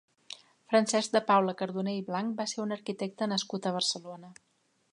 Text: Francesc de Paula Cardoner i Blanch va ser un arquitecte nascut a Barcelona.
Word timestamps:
Francesc 0.71 1.11
de 1.15 1.19
Paula 1.27 1.53
Cardoner 1.59 1.93
i 1.97 2.01
Blanch 2.07 2.33
va 2.39 2.47
ser 2.53 2.63
un 2.65 2.75
arquitecte 2.77 3.31
nascut 3.35 3.69
a 3.69 3.75
Barcelona. 3.77 4.33